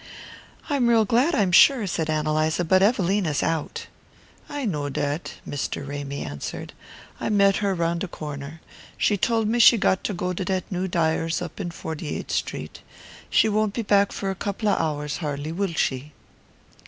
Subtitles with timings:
[0.67, 3.85] "I'm real glad, I'm sure," said Ann Eliza; "but Evelina's out."
[4.49, 5.87] "I know dat," Mr.
[5.87, 6.73] Ramy answered.
[7.19, 8.61] "I met her round de corner.
[8.97, 12.31] She told me she got to go to dat new dyer's up in Forty eighth
[12.31, 12.81] Street.
[13.29, 16.13] She won't be back for a couple of hours, har'ly, will she?"